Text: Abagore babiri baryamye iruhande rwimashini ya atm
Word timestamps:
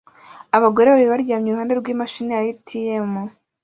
Abagore 0.57 0.87
babiri 0.89 1.11
baryamye 1.13 1.47
iruhande 1.49 1.73
rwimashini 1.79 2.31
ya 2.35 2.41
atm 2.53 3.13